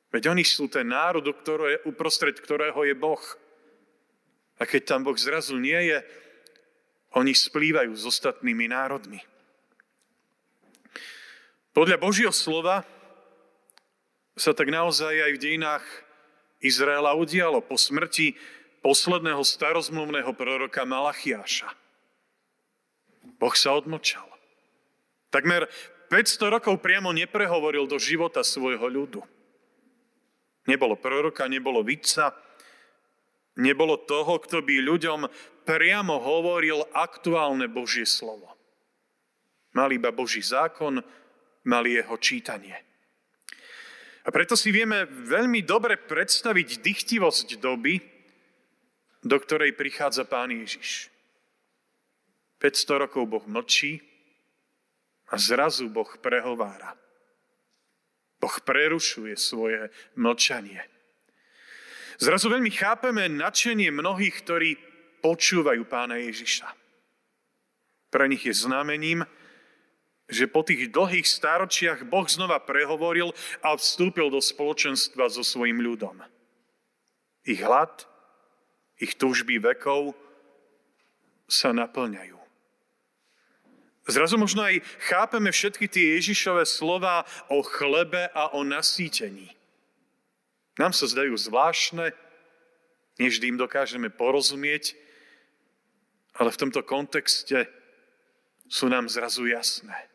Veď 0.08 0.32
oni 0.32 0.44
sú 0.46 0.70
ten 0.72 0.88
národ, 0.88 1.24
ktoré, 1.24 1.84
uprostred 1.84 2.38
ktorého 2.40 2.80
je 2.86 2.94
Boh. 2.96 3.20
A 4.56 4.64
keď 4.64 4.96
tam 4.96 5.00
Boh 5.04 5.18
zrazu 5.18 5.58
nie 5.60 5.92
je, 5.92 5.98
oni 7.16 7.32
splývajú 7.36 7.92
s 7.92 8.04
ostatnými 8.08 8.68
národmi. 8.70 9.20
Podľa 11.78 11.94
Božieho 12.02 12.34
slova 12.34 12.82
sa 14.34 14.50
tak 14.50 14.66
naozaj 14.66 15.14
aj 15.14 15.30
v 15.38 15.42
dejinách 15.46 15.86
Izraela 16.58 17.14
udialo 17.14 17.62
po 17.62 17.78
smrti 17.78 18.34
posledného 18.82 19.38
starozmluvného 19.46 20.26
proroka 20.34 20.82
Malachiáša. 20.82 21.70
Boh 23.38 23.54
sa 23.54 23.78
odmlčal. 23.78 24.26
Takmer 25.30 25.70
500 26.10 26.58
rokov 26.58 26.82
priamo 26.82 27.14
neprehovoril 27.14 27.86
do 27.86 28.02
života 28.02 28.42
svojho 28.42 28.90
ľudu. 28.90 29.22
Nebolo 30.66 30.98
proroka, 30.98 31.46
nebolo 31.46 31.86
vidca, 31.86 32.34
nebolo 33.54 34.02
toho, 34.02 34.42
kto 34.42 34.66
by 34.66 34.82
ľuďom 34.82 35.30
priamo 35.62 36.18
hovoril 36.18 36.90
aktuálne 36.90 37.70
Božie 37.70 38.02
slovo. 38.02 38.50
Mali 39.78 39.94
iba 39.94 40.10
Boží 40.10 40.42
zákon, 40.42 41.06
mali 41.66 41.98
jeho 41.98 42.14
čítanie. 42.20 42.76
A 44.22 44.28
preto 44.28 44.54
si 44.54 44.68
vieme 44.68 45.08
veľmi 45.08 45.64
dobre 45.64 45.96
predstaviť 45.96 46.84
dychtivosť 46.84 47.48
doby, 47.58 47.96
do 49.24 49.36
ktorej 49.40 49.72
prichádza 49.74 50.28
Pán 50.28 50.52
Ježiš. 50.52 51.08
500 52.60 53.02
rokov 53.08 53.24
Boh 53.24 53.46
mlčí, 53.46 54.02
a 55.28 55.34
zrazu 55.36 55.88
Boh 55.88 56.08
prehovára. 56.18 56.96
Boh 58.40 58.56
prerušuje 58.64 59.34
svoje 59.36 59.90
mlčanie. 60.16 60.80
Zrazu 62.18 62.50
veľmi 62.50 62.70
chápeme 62.70 63.28
nadšenie 63.30 63.90
mnohých, 63.92 64.36
ktorí 64.42 64.70
počúvajú 65.22 65.82
pána 65.86 66.18
Ježiša. 66.18 66.66
Pre 68.08 68.24
nich 68.24 68.46
je 68.46 68.54
znamením, 68.56 69.26
že 70.28 70.44
po 70.44 70.60
tých 70.60 70.92
dlhých 70.92 71.24
stáročiach 71.24 72.04
Boh 72.04 72.28
znova 72.28 72.60
prehovoril 72.60 73.32
a 73.64 73.72
vstúpil 73.74 74.28
do 74.28 74.44
spoločenstva 74.44 75.32
so 75.32 75.40
svojim 75.40 75.80
ľudom. 75.80 76.20
Ich 77.48 77.64
hlad, 77.64 78.04
ich 79.00 79.16
túžby 79.16 79.56
vekov 79.56 80.12
sa 81.48 81.72
naplňajú. 81.72 82.36
Zrazu 84.08 84.40
možno 84.40 84.64
aj 84.64 84.80
chápeme 85.04 85.52
všetky 85.52 85.84
tie 85.84 86.16
Ježišové 86.16 86.64
slova 86.64 87.28
o 87.52 87.60
chlebe 87.60 88.28
a 88.32 88.52
o 88.56 88.64
nasýtení. 88.64 89.52
Nám 90.80 90.96
sa 90.96 91.04
zdajú 91.04 91.36
zvláštne, 91.36 92.16
než 93.20 93.36
im 93.44 93.60
dokážeme 93.60 94.08
porozumieť, 94.08 94.96
ale 96.40 96.48
v 96.48 96.60
tomto 96.60 96.80
kontexte 96.80 97.68
sú 98.64 98.88
nám 98.88 99.12
zrazu 99.12 99.44
jasné. 99.44 100.07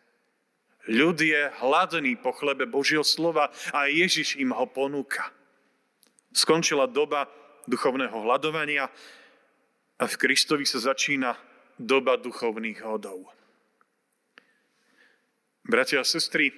Ľud 0.84 1.16
je 1.16 1.48
hladný 1.64 2.20
po 2.20 2.36
chlebe 2.36 2.68
Božieho 2.68 3.08
slova 3.08 3.48
a 3.72 3.88
Ježiš 3.88 4.36
im 4.36 4.52
ho 4.52 4.68
ponúka. 4.68 5.32
Skončila 6.36 6.92
doba 6.92 7.32
duchovného 7.72 8.18
hľadovania 8.20 8.92
a 9.96 10.04
v 10.04 10.16
Kristovi 10.20 10.68
sa 10.68 10.84
začína 10.84 11.40
doba 11.80 12.20
duchovných 12.20 12.84
hodov. 12.84 13.32
Bratia 15.64 16.04
a 16.04 16.06
sestry, 16.06 16.52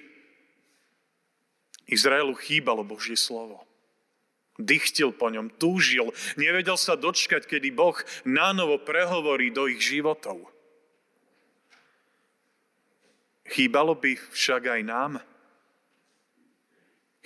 Izraelu 1.86 2.34
chýbalo 2.34 2.82
Božie 2.82 3.14
slovo. 3.14 3.62
Dychtil 4.58 5.14
po 5.14 5.30
ňom, 5.30 5.54
túžil, 5.54 6.10
nevedel 6.34 6.74
sa 6.74 6.98
dočkať, 6.98 7.46
kedy 7.46 7.70
Boh 7.70 7.94
nánovo 8.26 8.82
prehovorí 8.82 9.54
do 9.54 9.70
ich 9.70 9.84
životov. 9.84 10.55
Chýbalo 13.46 13.94
by 13.94 14.18
však 14.34 14.62
aj 14.66 14.80
nám. 14.82 15.12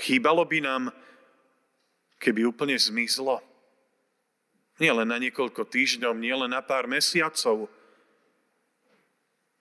Chýbalo 0.00 0.44
by 0.44 0.58
nám, 0.60 0.82
keby 2.20 2.48
úplne 2.48 2.76
zmizlo. 2.76 3.40
Nie 4.80 4.96
len 4.96 5.12
na 5.12 5.20
niekoľko 5.20 5.68
týždňov, 5.68 6.16
nie 6.16 6.32
len 6.32 6.52
na 6.52 6.64
pár 6.64 6.88
mesiacov, 6.88 7.68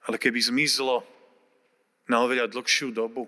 ale 0.08 0.16
keby 0.16 0.40
zmizlo 0.40 1.04
na 2.08 2.24
oveľa 2.24 2.48
dlhšiu 2.48 2.96
dobu. 2.96 3.28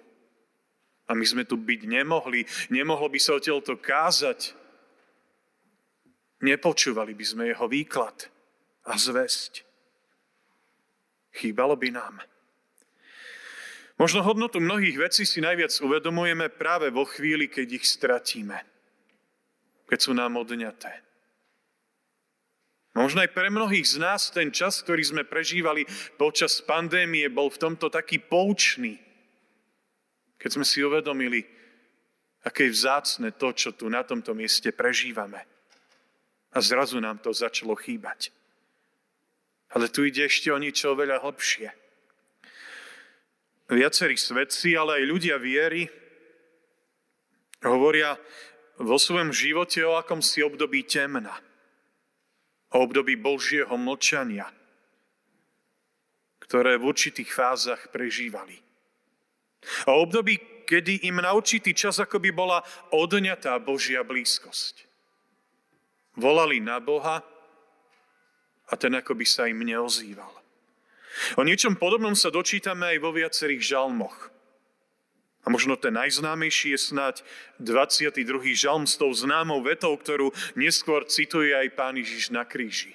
A 1.07 1.11
my 1.11 1.25
sme 1.27 1.43
tu 1.43 1.59
byť 1.59 1.81
nemohli, 1.83 2.47
nemohlo 2.71 3.11
by 3.11 3.19
sa 3.19 3.35
odtiaľto 3.35 3.75
kázať. 3.75 4.55
Nepočúvali 6.41 7.11
by 7.11 7.25
sme 7.27 7.43
jeho 7.51 7.67
výklad 7.67 8.31
a 8.87 8.95
zväzť. 8.95 9.67
Chýbalo 11.35 11.75
by 11.75 11.89
nám. 11.91 12.15
Možno 14.01 14.25
hodnotu 14.25 14.57
mnohých 14.57 14.97
vecí 14.97 15.29
si 15.29 15.45
najviac 15.45 15.69
uvedomujeme 15.77 16.49
práve 16.49 16.89
vo 16.89 17.05
chvíli, 17.05 17.45
keď 17.45 17.77
ich 17.77 17.85
stratíme. 17.85 18.57
Keď 19.85 19.99
sú 20.01 20.17
nám 20.17 20.41
odňaté. 20.41 21.05
Možno 22.97 23.21
aj 23.21 23.29
pre 23.29 23.53
mnohých 23.53 23.85
z 23.85 24.01
nás 24.01 24.33
ten 24.33 24.49
čas, 24.49 24.81
ktorý 24.81 25.05
sme 25.05 25.21
prežívali 25.21 25.85
počas 26.17 26.65
pandémie, 26.65 27.29
bol 27.29 27.53
v 27.53 27.61
tomto 27.61 27.93
taký 27.93 28.17
poučný. 28.17 28.97
Keď 30.41 30.49
sme 30.49 30.65
si 30.65 30.81
uvedomili, 30.81 31.45
aké 32.41 32.67
je 32.67 32.73
vzácne 32.73 33.29
to, 33.37 33.53
čo 33.53 33.77
tu 33.77 33.85
na 33.85 34.01
tomto 34.01 34.33
mieste 34.33 34.73
prežívame. 34.73 35.45
A 36.51 36.57
zrazu 36.57 36.97
nám 36.97 37.21
to 37.21 37.29
začalo 37.37 37.77
chýbať. 37.77 38.33
Ale 39.77 39.93
tu 39.93 40.09
ide 40.09 40.25
ešte 40.25 40.49
o 40.49 40.57
niečo 40.57 40.97
oveľa 40.97 41.21
hlbšie. 41.21 41.80
Viacerí 43.71 44.19
svedci, 44.19 44.75
ale 44.75 44.99
aj 44.99 45.03
ľudia 45.07 45.39
viery 45.39 45.87
hovoria 47.63 48.19
vo 48.75 48.99
svojom 48.99 49.31
živote 49.31 49.79
o 49.87 49.95
akomsi 49.95 50.43
období 50.43 50.83
temna 50.83 51.39
o 52.71 52.77
období 52.79 53.19
Božieho 53.19 53.75
mlčania, 53.75 54.47
ktoré 56.39 56.79
v 56.79 56.87
určitých 56.87 57.31
fázach 57.31 57.91
prežívali. 57.91 58.55
O 59.91 60.01
období, 60.01 60.65
kedy 60.65 61.05
im 61.05 61.19
na 61.19 61.35
určitý 61.35 61.75
čas 61.75 61.99
akoby 61.99 62.31
bola 62.31 62.63
odňatá 62.95 63.59
Božia 63.59 64.01
blízkosť. 64.07 64.87
Volali 66.15 66.63
na 66.63 66.79
Boha 66.79 67.23
a 68.67 68.73
ten 68.79 68.95
akoby 68.95 69.25
sa 69.27 69.47
im 69.47 69.63
neozýval. 69.63 70.40
O 71.37 71.45
niečom 71.45 71.77
podobnom 71.77 72.13
sa 72.17 72.33
dočítame 72.33 72.95
aj 72.95 72.97
vo 72.99 73.11
viacerých 73.15 73.77
žalmoch. 73.77 74.31
A 75.41 75.49
možno 75.49 75.73
ten 75.73 75.97
najznámejší 75.97 76.77
je 76.77 76.79
snáď 76.93 77.15
22. 77.57 78.53
žalm 78.53 78.85
s 78.85 78.93
tou 78.93 79.09
známou 79.09 79.65
vetou, 79.65 79.97
ktorú 79.97 80.29
neskôr 80.53 81.01
cituje 81.09 81.49
aj 81.49 81.73
pán 81.73 81.97
Ježiš 81.97 82.29
na 82.29 82.45
kríži. 82.45 82.93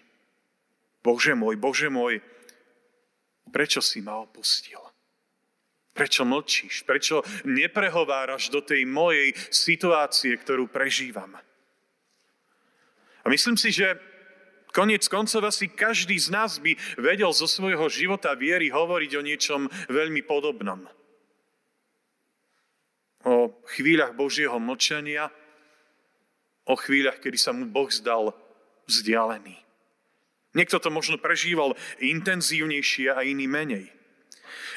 Bože 1.03 1.35
môj, 1.35 1.59
Bože 1.59 1.91
môj, 1.91 2.23
prečo 3.51 3.83
si 3.83 3.99
ma 3.99 4.23
opustil? 4.23 4.79
Prečo 5.91 6.29
mlčíš? 6.29 6.85
Prečo 6.87 7.25
neprehováraš 7.49 8.53
do 8.53 8.61
tej 8.63 8.85
mojej 8.87 9.33
situácie, 9.49 10.37
ktorú 10.37 10.71
prežívam? 10.71 11.35
A 13.23 13.27
myslím 13.27 13.59
si, 13.59 13.75
že 13.75 13.99
Koniec 14.77 15.09
koncov 15.09 15.41
asi 15.49 15.73
každý 15.73 16.21
z 16.21 16.29
nás 16.29 16.61
by 16.61 16.77
vedel 17.01 17.33
zo 17.33 17.49
svojho 17.49 17.89
života 17.89 18.37
viery 18.37 18.69
hovoriť 18.69 19.11
o 19.17 19.25
niečom 19.25 19.73
veľmi 19.89 20.21
podobnom 20.29 20.85
o 23.27 23.51
chvíľach 23.75 24.15
Božieho 24.15 24.55
mlčania, 24.63 25.27
o 26.71 26.79
chvíľach, 26.79 27.19
kedy 27.19 27.35
sa 27.35 27.51
mu 27.51 27.67
Boh 27.67 27.91
zdal 27.91 28.31
vzdialený. 28.87 29.59
Niekto 30.55 30.79
to 30.79 30.89
možno 30.95 31.19
prežíval 31.19 31.75
intenzívnejšie 31.99 33.13
a 33.13 33.27
iný 33.27 33.51
menej. 33.51 33.91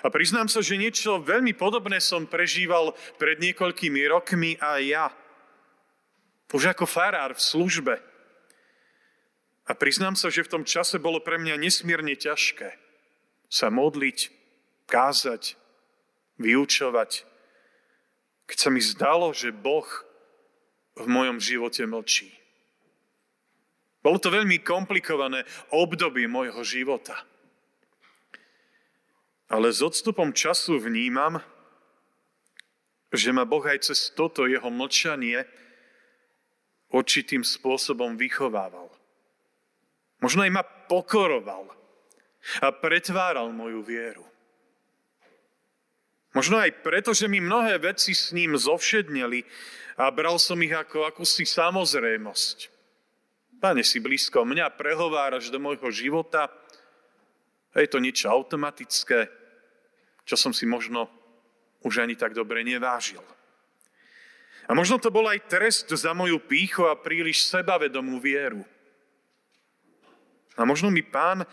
A 0.02 0.10
priznám 0.10 0.50
sa, 0.50 0.66
že 0.66 0.82
niečo 0.82 1.22
veľmi 1.22 1.54
podobné 1.54 2.02
som 2.02 2.26
prežíval 2.26 2.98
pred 3.22 3.38
niekoľkými 3.38 4.02
rokmi 4.10 4.58
aj 4.58 4.82
ja. 4.82 5.08
Už 6.50 6.74
ako 6.74 6.90
farár 6.90 7.38
v 7.38 7.46
službe. 7.46 8.09
A 9.70 9.78
priznám 9.78 10.18
sa, 10.18 10.34
že 10.34 10.42
v 10.42 10.52
tom 10.58 10.64
čase 10.66 10.98
bolo 10.98 11.22
pre 11.22 11.38
mňa 11.38 11.62
nesmierne 11.62 12.18
ťažké 12.18 12.74
sa 13.46 13.70
modliť, 13.70 14.34
kázať, 14.90 15.54
vyučovať, 16.42 17.30
keď 18.50 18.58
sa 18.58 18.70
mi 18.74 18.82
zdalo, 18.82 19.30
že 19.30 19.54
Boh 19.54 19.86
v 20.98 21.06
mojom 21.06 21.38
živote 21.38 21.86
mlčí. 21.86 22.34
Bolo 24.02 24.18
to 24.18 24.34
veľmi 24.34 24.58
komplikované 24.66 25.46
obdobie 25.70 26.26
môjho 26.26 26.66
života. 26.66 27.14
Ale 29.54 29.70
s 29.70 29.86
odstupom 29.86 30.34
času 30.34 30.82
vnímam, 30.82 31.42
že 33.14 33.30
ma 33.30 33.46
Boh 33.46 33.62
aj 33.66 33.86
cez 33.86 34.10
toto 34.14 34.50
jeho 34.50 34.70
mlčanie 34.70 35.46
určitým 36.90 37.46
spôsobom 37.46 38.18
vychovával. 38.18 38.99
Možno 40.20 40.44
aj 40.44 40.52
ma 40.52 40.64
pokoroval 40.64 41.72
a 42.64 42.68
pretváral 42.76 43.52
moju 43.52 43.84
vieru. 43.84 44.26
Možno 46.36 46.62
aj 46.62 46.86
preto, 46.86 47.10
že 47.16 47.26
mi 47.26 47.42
mnohé 47.42 47.82
veci 47.82 48.14
s 48.14 48.30
ním 48.36 48.54
zovšedneli 48.54 49.42
a 49.98 50.14
bral 50.14 50.38
som 50.38 50.62
ich 50.62 50.72
ako 50.72 51.10
akúsi 51.10 51.44
samozrejmosť. 51.44 52.70
Pane, 53.60 53.84
si 53.84 54.00
blízko 54.00 54.48
mňa, 54.48 54.72
prehováraš 54.80 55.52
do 55.52 55.60
môjho 55.60 55.92
života. 55.92 56.48
Je 57.76 57.90
to 57.92 58.00
niečo 58.00 58.32
automatické, 58.32 59.28
čo 60.24 60.36
som 60.40 60.56
si 60.56 60.64
možno 60.64 61.12
už 61.84 62.08
ani 62.08 62.16
tak 62.16 62.32
dobre 62.32 62.64
nevážil. 62.64 63.24
A 64.70 64.78
možno 64.78 65.02
to 65.02 65.10
bol 65.10 65.26
aj 65.26 65.50
trest 65.50 65.90
za 65.90 66.14
moju 66.14 66.40
píchu 66.40 66.86
a 66.86 66.94
príliš 66.94 67.50
sebavedomú 67.50 68.22
vieru. 68.22 68.62
A 70.58 70.66
možno 70.66 70.90
mi 70.90 71.06
pán, 71.06 71.46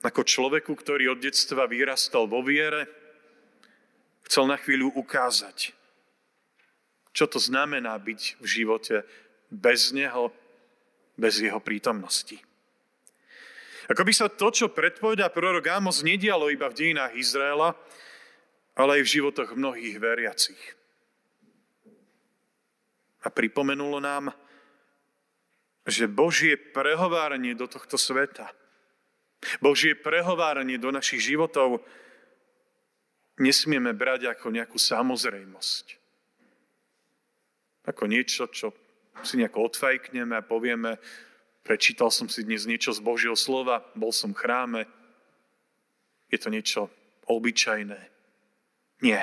ako 0.00 0.24
človeku, 0.24 0.72
ktorý 0.72 1.12
od 1.12 1.20
detstva 1.20 1.68
vyrastal 1.68 2.24
vo 2.24 2.40
viere, 2.40 2.88
chcel 4.24 4.48
na 4.48 4.56
chvíľu 4.56 4.94
ukázať, 4.96 5.76
čo 7.12 7.24
to 7.26 7.36
znamená 7.36 7.98
byť 7.98 8.40
v 8.40 8.46
živote 8.46 9.02
bez 9.50 9.90
Neho, 9.92 10.32
bez 11.18 11.42
Jeho 11.42 11.60
prítomnosti. 11.60 12.38
Ako 13.90 14.06
by 14.06 14.12
sa 14.14 14.30
to, 14.30 14.54
čo 14.54 14.70
predpovedá 14.70 15.26
prorok 15.34 15.66
Amos, 15.66 16.06
nedialo 16.06 16.46
iba 16.46 16.70
v 16.70 16.78
dejinách 16.78 17.18
Izraela, 17.18 17.74
ale 18.78 18.90
aj 18.96 19.02
v 19.02 19.12
životoch 19.18 19.58
mnohých 19.58 19.98
veriacich. 19.98 20.62
A 23.20 23.28
pripomenulo 23.28 23.98
nám, 23.98 24.30
že 25.90 26.06
Božie 26.06 26.54
prehováranie 26.56 27.52
do 27.58 27.66
tohto 27.66 27.98
sveta, 27.98 28.54
Božie 29.58 29.96
prehováranie 29.96 30.76
do 30.76 30.92
našich 30.92 31.32
životov 31.32 31.80
nesmieme 33.40 33.96
brať 33.96 34.36
ako 34.36 34.52
nejakú 34.52 34.76
samozrejmosť. 34.76 35.96
Ako 37.88 38.04
niečo, 38.04 38.52
čo 38.52 38.76
si 39.24 39.40
nejako 39.40 39.72
odfajkneme 39.72 40.36
a 40.36 40.44
povieme, 40.44 41.00
prečítal 41.64 42.12
som 42.12 42.28
si 42.28 42.44
dnes 42.44 42.68
niečo 42.68 42.92
z 42.92 43.00
Božieho 43.00 43.36
slova, 43.36 43.80
bol 43.96 44.12
som 44.12 44.36
v 44.36 44.40
chráme, 44.44 44.82
je 46.28 46.38
to 46.38 46.52
niečo 46.52 46.92
obyčajné. 47.26 48.00
Nie. 49.00 49.22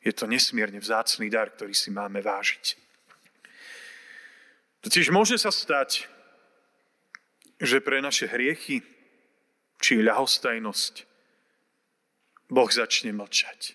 Je 0.00 0.12
to 0.16 0.24
nesmierne 0.24 0.80
vzácný 0.80 1.28
dar, 1.28 1.52
ktorý 1.52 1.76
si 1.76 1.92
máme 1.92 2.24
vážiť. 2.24 2.85
Totiž 4.84 5.08
môže 5.14 5.38
sa 5.40 5.54
stať, 5.54 6.08
že 7.60 7.80
pre 7.80 8.04
naše 8.04 8.28
hriechy 8.28 8.84
či 9.80 10.00
ľahostajnosť 10.04 10.94
Boh 12.52 12.70
začne 12.70 13.10
mlčať. 13.10 13.74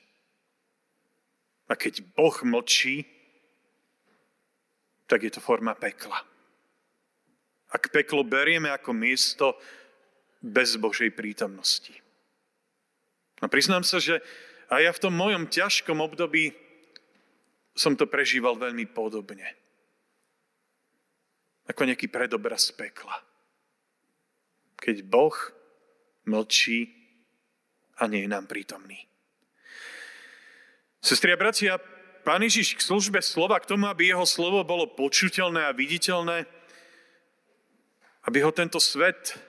A 1.68 1.76
keď 1.76 2.04
Boh 2.16 2.36
mlčí, 2.44 3.08
tak 5.08 5.24
je 5.28 5.32
to 5.32 5.44
forma 5.44 5.76
pekla. 5.76 6.20
Ak 7.72 7.92
peklo 7.92 8.24
berieme 8.28 8.72
ako 8.72 8.92
miesto 8.92 9.56
bez 10.42 10.76
Božej 10.76 11.12
prítomnosti. 11.16 11.96
A 13.40 13.48
priznám 13.48 13.86
sa, 13.86 14.02
že 14.02 14.20
aj 14.72 14.82
ja 14.82 14.92
v 14.92 15.02
tom 15.04 15.14
mojom 15.16 15.52
ťažkom 15.52 16.00
období 16.00 16.56
som 17.76 17.96
to 17.96 18.08
prežíval 18.08 18.60
veľmi 18.60 18.88
podobne. 18.92 19.48
Ako 21.70 21.86
nejaký 21.86 22.10
predobraz 22.10 22.74
pekla. 22.74 23.14
Keď 24.82 25.06
Boh 25.06 25.36
mlčí 26.26 26.90
a 28.02 28.10
nie 28.10 28.26
je 28.26 28.30
nám 28.30 28.50
prítomný. 28.50 28.98
Sestri 31.02 31.34
a 31.34 31.38
bratia, 31.38 31.78
Pán 32.22 32.46
Ježiš 32.46 32.78
k 32.78 32.86
službe 32.86 33.18
slova, 33.26 33.58
k 33.58 33.74
tomu, 33.74 33.90
aby 33.90 34.14
jeho 34.14 34.26
slovo 34.30 34.62
bolo 34.62 34.86
počuteľné 34.94 35.66
a 35.66 35.74
viditeľné, 35.74 36.46
aby 38.30 38.38
ho 38.46 38.54
tento 38.54 38.78
svet 38.78 39.42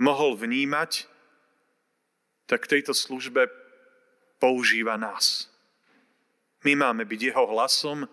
mohol 0.00 0.32
vnímať, 0.32 1.04
tak 2.48 2.64
k 2.64 2.80
tejto 2.80 2.96
službe 2.96 3.52
používa 4.40 4.96
nás. 4.96 5.52
My 6.64 6.72
máme 6.72 7.04
byť 7.04 7.20
jeho 7.32 7.44
hlasom 7.52 8.08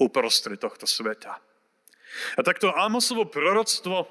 uprostred 0.00 0.56
tohto 0.56 0.88
sveta. 0.88 1.36
A 2.36 2.40
takto 2.42 2.72
Amosovo 2.72 3.28
proroctvo 3.28 4.08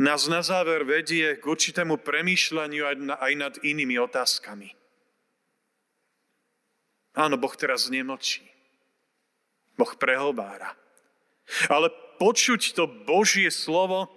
nás 0.00 0.24
na 0.26 0.40
záver 0.40 0.88
vedie 0.88 1.36
k 1.36 1.44
určitému 1.44 2.00
premýšľaniu 2.00 2.82
aj 3.12 3.32
nad 3.36 3.54
inými 3.60 4.00
otázkami. 4.00 4.72
Áno, 7.12 7.36
Boh 7.36 7.52
teraz 7.52 7.92
nemlčí. 7.92 8.40
Boh 9.76 9.92
prehovára. 10.00 10.72
Ale 11.68 11.92
počuť 12.16 12.72
to 12.72 12.88
Božie 12.88 13.52
slovo 13.52 14.08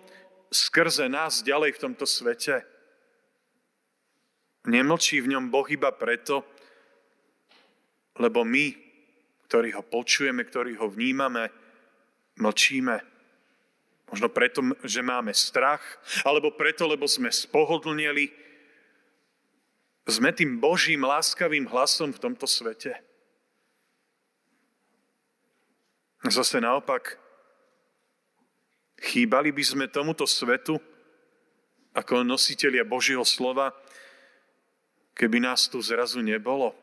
skrze 0.47 1.11
nás 1.11 1.43
ďalej 1.43 1.75
v 1.75 1.81
tomto 1.81 2.07
svete. 2.07 2.63
Nemlčí 4.63 5.19
v 5.19 5.35
ňom 5.35 5.51
Boh 5.51 5.67
iba 5.67 5.91
preto, 5.91 6.47
lebo 8.15 8.47
my, 8.47 8.71
ktorí 9.51 9.75
ho 9.75 9.83
počujeme, 9.83 10.47
ktorí 10.47 10.79
ho 10.79 10.87
vnímame, 10.87 11.51
mlčíme. 12.39 13.01
Možno 14.11 14.29
preto, 14.29 14.61
že 14.85 15.01
máme 15.01 15.33
strach, 15.33 15.81
alebo 16.21 16.53
preto, 16.53 16.85
lebo 16.85 17.09
sme 17.09 17.33
spohodlnili. 17.33 18.31
Sme 20.05 20.29
tým 20.29 20.61
Božím 20.61 21.01
láskavým 21.01 21.65
hlasom 21.65 22.13
v 22.13 22.21
tomto 22.21 22.45
svete. 22.45 22.93
Zase 26.25 26.57
naopak, 26.61 27.17
chýbali 28.97 29.53
by 29.53 29.63
sme 29.65 29.85
tomuto 29.89 30.25
svetu 30.25 30.77
ako 31.95 32.25
nositelia 32.25 32.81
Božieho 32.81 33.23
slova, 33.23 33.71
keby 35.15 35.39
nás 35.39 35.69
tu 35.71 35.79
zrazu 35.79 36.19
nebolo, 36.19 36.75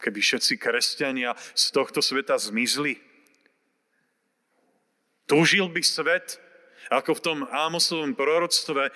keby 0.00 0.22
všetci 0.22 0.54
kresťania 0.56 1.36
z 1.52 1.64
tohto 1.74 2.00
sveta 2.00 2.38
zmizli, 2.40 3.07
Túžil 5.28 5.68
by 5.68 5.84
svet, 5.84 6.40
ako 6.88 7.20
v 7.20 7.24
tom 7.24 7.38
Ámosovom 7.52 8.16
proroctve, 8.16 8.88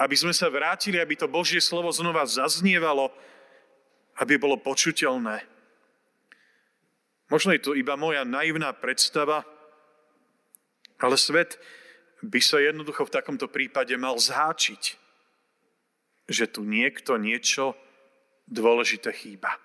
aby 0.00 0.16
sme 0.16 0.32
sa 0.32 0.48
vrátili, 0.48 0.96
aby 0.96 1.14
to 1.14 1.28
Božie 1.28 1.60
slovo 1.60 1.92
znova 1.92 2.24
zaznievalo, 2.24 3.12
aby 4.18 4.40
bolo 4.40 4.56
počuteľné. 4.56 5.44
Možno 7.28 7.52
je 7.52 7.62
to 7.62 7.76
iba 7.76 8.00
moja 8.00 8.24
naivná 8.24 8.72
predstava, 8.72 9.44
ale 10.96 11.20
svet 11.20 11.60
by 12.24 12.40
sa 12.40 12.64
jednoducho 12.64 13.04
v 13.04 13.14
takomto 13.20 13.46
prípade 13.52 13.92
mal 14.00 14.16
zháčiť, 14.16 14.82
že 16.24 16.48
tu 16.48 16.64
niekto 16.64 17.20
niečo 17.20 17.76
dôležité 18.48 19.12
chýba. 19.12 19.60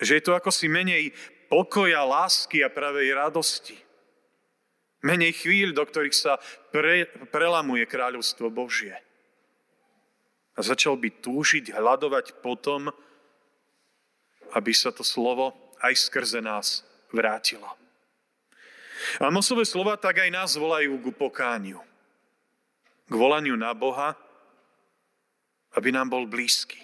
Že 0.00 0.12
je 0.16 0.24
to 0.24 0.32
ako 0.32 0.48
si 0.48 0.66
menej 0.72 1.12
pokoja, 1.52 2.00
lásky 2.08 2.64
a 2.64 2.72
pravej 2.72 3.12
radosti. 3.12 3.76
Menej 5.02 5.34
chvíľ, 5.34 5.74
do 5.74 5.82
ktorých 5.82 6.14
sa 6.14 6.38
pre, 6.70 7.10
prelamuje 7.30 7.82
kráľovstvo 7.90 8.54
Božie. 8.54 8.94
A 10.54 10.60
začal 10.62 10.94
by 10.94 11.10
túžiť, 11.18 11.74
hľadovať 11.74 12.38
potom, 12.38 12.92
aby 14.54 14.72
sa 14.74 14.94
to 14.94 15.02
slovo 15.02 15.74
aj 15.82 15.96
skrze 15.96 16.38
nás 16.38 16.86
vrátilo. 17.10 17.66
A 19.18 19.32
Mosové 19.34 19.66
slova 19.66 19.98
tak 19.98 20.22
aj 20.22 20.30
nás 20.30 20.54
volajú 20.54 20.94
k 21.02 21.06
pokániu. 21.10 21.82
K 23.10 23.14
volaniu 23.18 23.58
na 23.58 23.74
Boha 23.74 24.14
aby 25.76 25.88
nám 25.92 26.12
bol 26.12 26.28
blízky. 26.28 26.78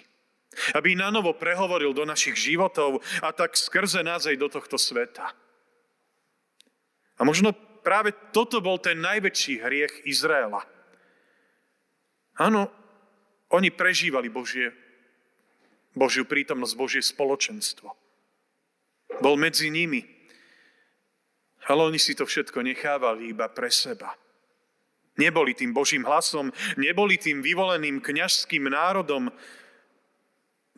Aby 0.73 0.97
na 0.97 1.13
novo 1.13 1.37
prehovoril 1.37 1.93
do 1.93 2.03
našich 2.03 2.35
životov 2.35 3.05
a 3.21 3.29
tak 3.29 3.53
skrze 3.53 4.01
nás 4.01 4.25
aj 4.25 4.37
do 4.37 4.49
tohto 4.49 4.81
sveta. 4.81 5.29
A 7.19 7.21
možno 7.21 7.53
práve 7.81 8.15
toto 8.35 8.59
bol 8.59 8.77
ten 8.79 8.99
najväčší 8.99 9.53
hriech 9.63 9.93
Izraela. 10.05 10.63
Áno, 12.39 12.71
oni 13.51 13.73
prežívali 13.73 14.31
Božie, 14.31 14.71
Božiu 15.97 16.23
prítomnosť, 16.23 16.73
Božie 16.79 17.03
spoločenstvo. 17.03 17.91
Bol 19.19 19.35
medzi 19.35 19.67
nimi. 19.67 20.05
Ale 21.67 21.85
oni 21.85 21.99
si 21.99 22.15
to 22.15 22.23
všetko 22.23 22.63
nechávali 22.63 23.35
iba 23.35 23.51
pre 23.51 23.67
seba. 23.67 24.15
Neboli 25.19 25.51
tým 25.51 25.75
Božím 25.75 26.07
hlasom, 26.07 26.47
neboli 26.79 27.19
tým 27.19 27.43
vyvoleným 27.43 27.99
kňažským 27.99 28.71
národom, 28.71 29.27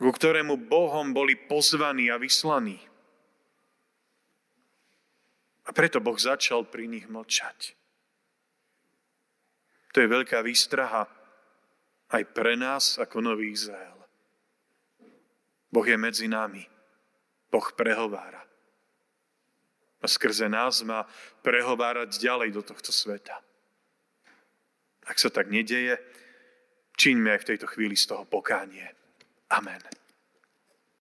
ku 0.02 0.10
ktorému 0.10 0.66
Bohom 0.66 1.14
boli 1.14 1.38
pozvaní 1.38 2.10
a 2.10 2.18
vyslaní. 2.18 2.82
A 5.66 5.70
preto 5.70 6.02
Boh 6.02 6.18
začal 6.18 6.66
pri 6.66 6.90
nich 6.90 7.06
mlčať. 7.06 7.78
To 9.92 10.00
je 10.00 10.08
veľká 10.08 10.40
výstraha 10.40 11.04
aj 12.12 12.22
pre 12.32 12.56
nás 12.56 12.98
ako 12.98 13.20
nový 13.20 13.52
Izrael. 13.52 13.96
Boh 15.72 15.86
je 15.86 15.96
medzi 15.96 16.28
nami. 16.28 16.64
Boh 17.48 17.64
prehovára. 17.72 18.44
A 20.02 20.06
skrze 20.08 20.50
nás 20.50 20.82
má 20.82 21.06
prehovárať 21.44 22.18
ďalej 22.18 22.50
do 22.52 22.62
tohto 22.64 22.90
sveta. 22.90 23.38
Ak 25.06 25.16
sa 25.16 25.30
tak 25.30 25.48
nedeje, 25.48 25.96
čiňme 26.98 27.32
aj 27.32 27.40
v 27.46 27.48
tejto 27.54 27.66
chvíli 27.70 27.94
z 27.94 28.10
toho 28.10 28.26
pokánie. 28.26 28.88
Amen. 29.52 30.01